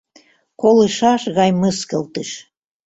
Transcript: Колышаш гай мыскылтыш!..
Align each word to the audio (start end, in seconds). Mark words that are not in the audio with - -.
Колышаш 0.61 1.21
гай 1.37 1.49
мыскылтыш!.. 1.61 2.29